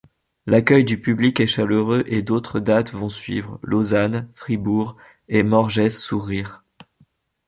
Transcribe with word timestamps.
L'accueil 0.47 0.83
du 0.83 0.99
public 0.99 1.39
est 1.41 1.45
chaleureux 1.45 2.03
et 2.07 2.23
d'autres 2.23 2.59
dates 2.59 2.91
vont 2.91 3.07
suivre, 3.09 3.59
Lausanne, 3.61 4.31
Fribourg 4.33 4.97
et 5.29 5.43
Morges-sous-Rire. 5.43 6.63